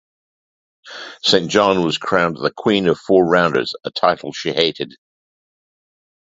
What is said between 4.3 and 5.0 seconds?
she hated.